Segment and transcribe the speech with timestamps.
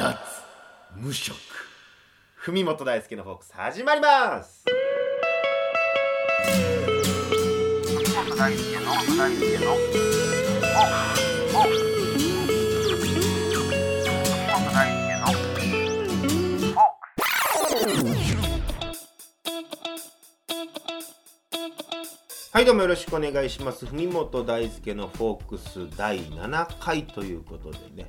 [0.00, 0.16] 脱
[0.96, 1.36] 無職。
[2.46, 4.64] 文元大輔のフォークス始まります。
[8.16, 9.76] 本大輔の大輔のおお
[14.48, 15.30] 本大輔のお
[22.52, 23.84] はいどうもよろしくお願いします。
[23.84, 28.08] 文元大輔のフォークス第7回ということでね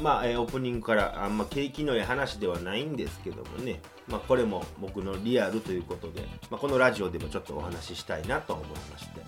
[0.00, 9.20] まあ、えーオープニングからあんま景気のいい話ではないんですけどもね、まあ、これも僕のリアルということで、まあ、このラジオでもちょっとお話ししたいなと思いまして。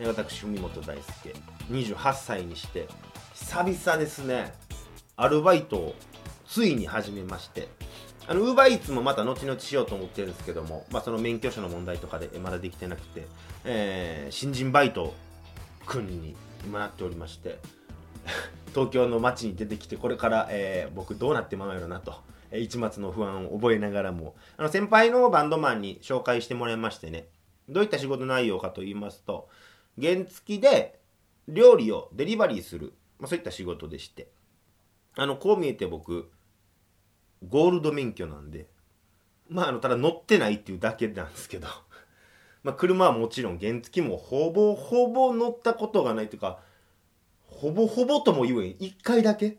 [0.00, 1.34] えー私文元大輔。
[1.70, 2.86] 28歳にして
[3.34, 4.52] 久々ですね。
[5.16, 5.94] アルバイトを
[6.46, 7.68] ついに始めまして。
[8.28, 13.26] あの、ウーバーイーツもまた後々しようと思ってるんですけども、まあ、その免許証の問題とかでまだできてなくて、
[13.64, 15.14] えー新人バイト
[15.86, 17.58] くんに今なっておりまして、
[18.76, 22.14] 東京の街に出てきて、これから、えー僕どうなってまうやろなと、
[22.50, 27.24] えー一末の不安を覚えながらも、あの、先輩のバンドマンに紹介してもらいましてね、
[27.70, 29.48] どういった仕事内容かと言いますと、
[29.98, 31.00] 原付で
[31.48, 34.28] 料理をデリバリーする、まあ、そういった仕事でして、
[35.16, 36.30] あの、こう見えて僕、
[37.48, 38.66] ゴールド免許なんで、
[39.48, 41.66] まあ、あの、ただ乗ってないっていうだけなんですけど、
[42.62, 46.58] まあ、車はもちろん原付もほぼほぼ乗ったことがないというか、
[47.56, 49.58] ほぼほぼとも言えん、一回だけ。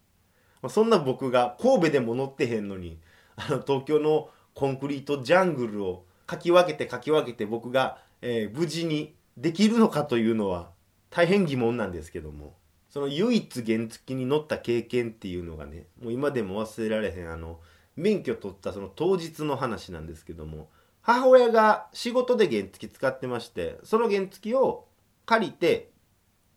[0.68, 2.98] そんな僕が神戸でも乗ってへんのに、
[3.36, 10.70] あの、東京のコンクリートジャングルをかき分けてかき分けて僕が、えー無事にできるのかというのは
[11.10, 12.54] 大変疑問なんですけども。
[12.94, 17.58] その唯一原付に乗った経験っていうのがねもう今でも忘れられへんあの
[17.96, 20.68] 免許取ったその当日の話なんですけども
[21.00, 24.86] 母親が仕事で原付使ってましてその原付を
[25.26, 25.90] 借りて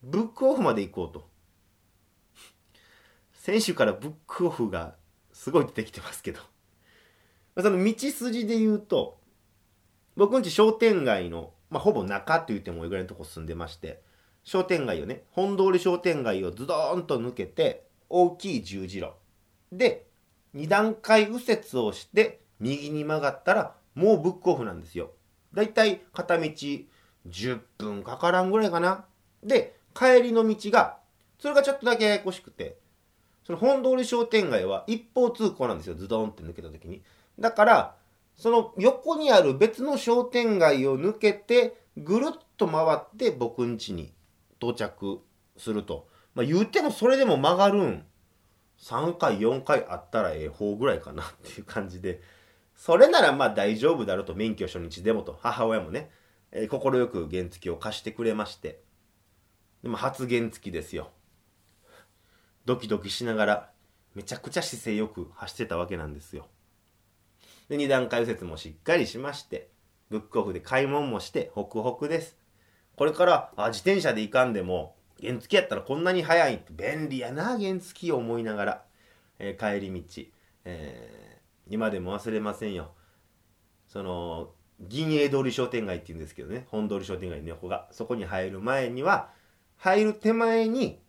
[0.03, 1.29] ブックオフまで行こうと。
[3.33, 4.95] 先週からブックオフが
[5.31, 6.41] すごい出てきてますけど。
[7.61, 9.19] その道筋で言うと
[10.15, 14.01] 僕んち商店街の、まあ、ほぼ中と言ってもいいぐらいのとこ住んでまして
[14.43, 19.11] 商店街をね本通り商店街をズドーンと抜けて大きい十字路。
[19.71, 20.05] で
[20.55, 25.11] 2段階右折をして右に曲がったらもうブックオフなんですよ。
[25.53, 29.05] だいたい片道10分かからんぐらいかな。
[29.43, 30.97] で帰りの道が
[31.39, 32.77] それがちょっとだけややこしくて
[33.45, 37.01] その本通り商店街は一方通行なんですよズドンって抜けた時に。
[37.39, 37.95] だから
[38.35, 44.11] その横にある別の商店街を抜けてぐるっと回って僕ん家に
[44.59, 45.21] 到着
[45.55, 48.05] すると、まあ、言うてもそれでも曲がるん。
[48.79, 52.21] 3回4回あったらええ方ぐらいかなっていう感じで。
[52.75, 54.35] それならまあ大丈夫だろうと。
[54.35, 55.39] 免許初日でもと。
[55.41, 56.11] 母親もね
[56.51, 58.81] 快、く原付を貸してくれまして。
[59.87, 61.11] でも初原付ですよ。
[62.65, 63.69] ドキドキしながら
[64.15, 66.47] めちゃくちゃ姿勢よく走ってたわけなんですよ。
[67.69, 69.69] で2段階右折もしっかりしまして
[70.09, 72.35] ブックオフで買い物もしてホクホクです。
[72.97, 78.83] これからあ自転車で行かんでも原付やったらこんなに速いって便利やな原付を思いながら、
[79.39, 80.23] えー帰り道、
[80.65, 82.91] えー今でも忘れませんよ。
[83.87, 84.49] その
[84.81, 89.37] 銀栄通り商店街っていうんですけどね本通り商店街の横がそこに入る前には
[89.77, 90.99] 入る手前に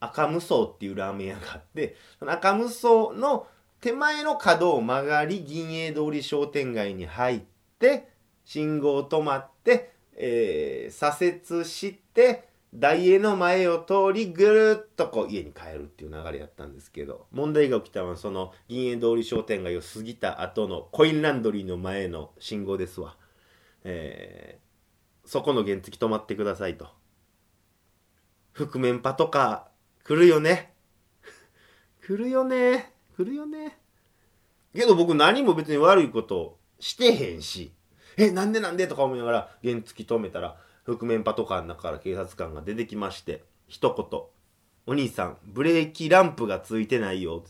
[0.00, 3.46] 赤無双っていうラーメン屋があってその赤無双の
[3.80, 7.40] 手前の角を曲がり銀栄通り商店街に入っ
[7.78, 8.08] て
[8.44, 23.16] 信号止まって、えー左折して大江の前を通りぐるっとこう家に帰るっていう流れやったんですけど問題が起きたのはその銀栄通り商店街を過ぎた後のコインランドリーの前の信号ですわ、
[23.84, 24.66] えー
[25.26, 26.86] そこの原付止まってくださいと。
[28.56, 30.74] 覆面パトカー来るよね。
[32.00, 32.94] 来るよね。
[33.14, 33.78] 来るよね。
[34.74, 37.74] けど僕何も別に悪いことしてへんし。
[38.16, 44.20] えなんでなんでとか思いながら原付き止めたら覆面パトカーの中から警察官が出てきまして一言
[44.86, 47.44] 「お兄さんブレーキランプがついてないよ」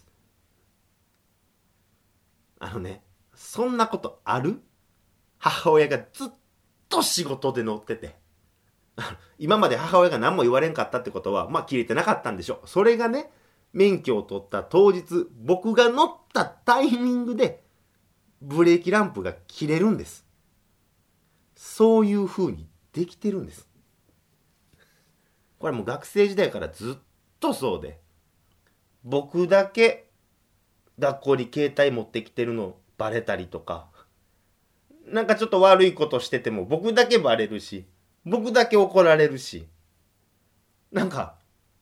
[2.59, 4.61] あのねそんなことある？
[5.39, 6.29] 母親がずっ
[6.89, 8.17] と仕事で乗ってて。
[9.39, 12.69] 今まで母親が何も言われんかったってことはまあ切れてなかったんでしょう。
[12.69, 13.31] それがね
[13.73, 17.65] 免許を取った当日僕が乗ったタイミングで
[18.41, 20.27] ブレーキランプが切れるんです。
[21.55, 23.69] そういう風にできてるんです。
[25.59, 27.03] これもう学生時代からずっ
[27.41, 28.01] とそうで
[29.05, 30.11] 僕だけ
[30.99, 33.89] 学校に携帯持ってきてるのバレたりとか
[35.07, 37.87] なんかちょっと悪いことしてても僕だけバレるし
[38.27, 39.67] 僕だけ怒られるし
[40.91, 41.37] なんか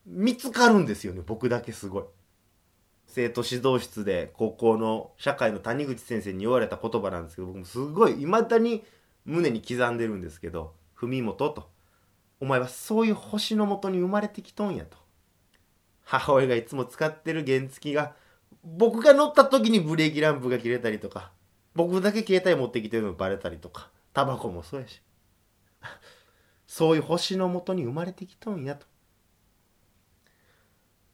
[0.07, 2.05] 見つかるんですよね僕だけすごい。
[3.07, 8.83] 生徒指導室で高校の社会の谷口先生に言われた言葉なんですけど僕もすごい未だに
[9.25, 11.71] 胸に刻んでるんですけど「文元」と
[12.41, 14.99] 「お前はそういう星のもとに生まれてきとんや」と。
[16.03, 18.15] 母親がいつも使ってる原付が
[18.63, 21.33] 僕が乗った時にブレーキランプが切れたりとか
[21.75, 25.01] 僕だけ携帯持ってきてるのバレたりとかタバコもそうやし。
[26.75, 28.85] そういう星のもとに生まれてきとんやと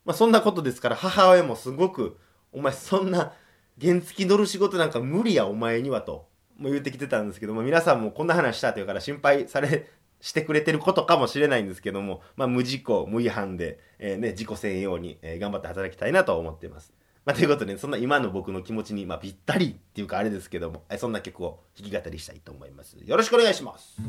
[0.07, 2.19] まあそんなことですから母親もすごく
[2.51, 3.35] お前そんな
[3.79, 9.91] 原付乗る仕事なんか無理やお前にはとも言ってきてたんですけども皆さんもこんな話したというから心配され
[10.23, 16.95] してくれてることかもしれないんですけども、まあ、無事故無違反で、えーね、事故せんように、えー頑張って働きたいなと思っています。
[17.27, 22.97] まあ、ということで、そんな今の僕の気持ちに、まあ、ぴったりっていうかあれですけども、えそんな曲を弾き語りしたいと思います。
[23.05, 24.01] よろしくお願いします。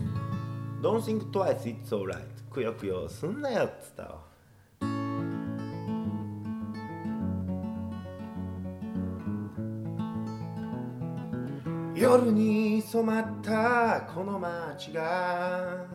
[0.82, 2.26] Don't think twice, it's alright.
[2.52, 4.32] くよくよすんなよっつったわ。
[11.96, 15.86] 夜に染まったこの街が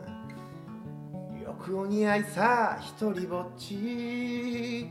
[1.42, 4.88] よくお似合いさ一人ぼっち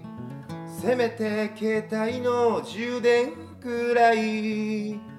[0.81, 3.31] せめて携帯の充電
[3.61, 5.14] くらい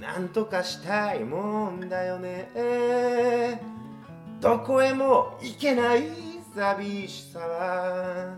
[0.00, 3.60] なんとかしたいもんだよね。
[4.40, 6.04] どこへも行けない
[6.54, 8.34] 寂しさは。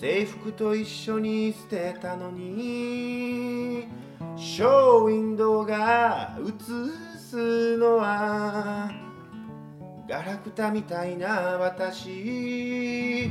[0.00, 3.86] 制服と一緒に捨てたのに。
[4.34, 4.70] ショー
[5.04, 8.90] ウィンドウが映すのは。
[10.08, 13.30] ガラクタみたいな私。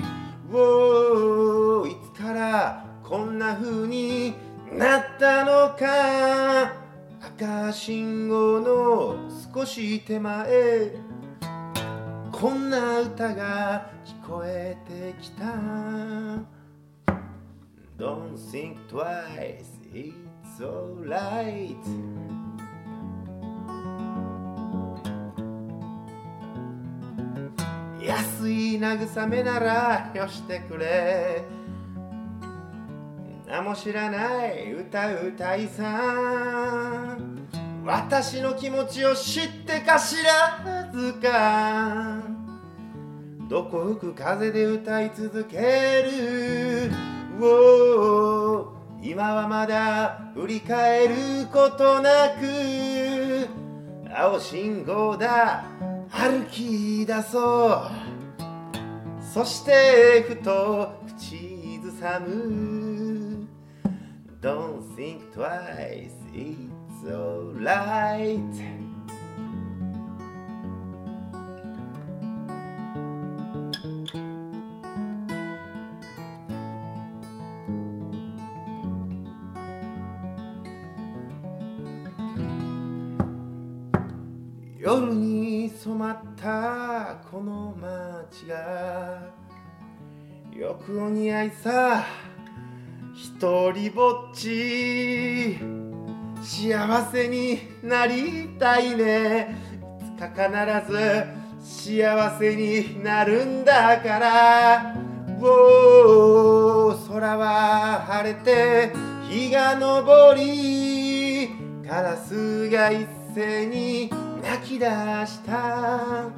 [9.74, 10.92] し手前
[12.32, 15.46] こんな歌が聞こえてきた
[17.98, 20.14] Don't think twice, it's
[20.62, 21.76] alright
[28.00, 31.44] 安い慰めならよしてくれ
[33.48, 37.43] 名も知らない歌うたいさん
[37.86, 42.22] 私の気持ちを知ってか知らずか。
[43.50, 46.92] どこ吹く風で歌い続ける。
[49.02, 51.16] 今はまだ振り返る
[51.52, 53.50] ことなく。
[54.16, 55.66] 青信号だ。
[56.10, 57.92] 歩き出そう。
[59.22, 63.46] そしてふと口ずさむ。
[64.42, 66.12] Don't think twice,
[67.04, 68.40] it's alright
[84.80, 89.32] 夜に染まったこの街が
[90.54, 92.04] よくお似合いさ
[93.16, 95.83] 一人ぼっち。
[96.44, 99.56] 幸せになりたいね。
[100.02, 100.28] いつか
[100.84, 101.26] 必ず
[101.88, 104.96] 幸せになるんだから。
[105.42, 108.92] お空は晴れて
[109.30, 111.50] 日が昇り
[111.88, 114.10] カラスが一斉に
[114.42, 116.30] 泣き出した。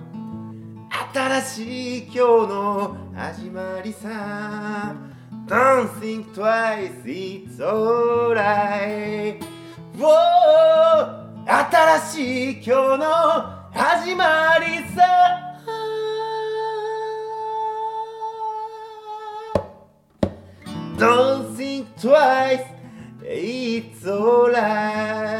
[1.14, 4.96] 新しい今日の始まりさ。
[5.48, 9.55] Don't think twice, it's alright.
[11.48, 13.06] 新しい今日の
[13.72, 15.02] 始まりさ
[20.98, 22.66] Don't think twice,
[23.22, 25.35] it's alright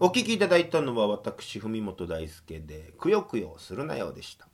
[0.00, 4.46] お聴きいただいたのは私文本大輔で「くよくよするなよ」でした、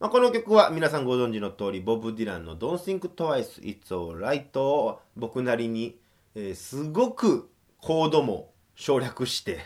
[0.00, 6.00] まあ、この曲は皆さんご存知の通りボブ・ディランの「Don't Think Twice It's Alright」を僕なりに、
[6.34, 7.48] えーすごく
[7.80, 9.60] コードも省略して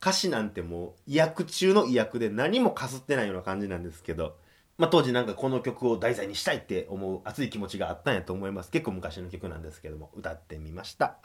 [0.00, 4.36] 歌詞なんてもう意訳中の意訳で何もかすってないような感じなんですけど、
[4.78, 8.72] まあ、当時なんかこの曲を題材にしたいって思う熱い気持ちがあったんやと思います。
[8.72, 11.18] 結構昔の曲なんですけども歌ってみました。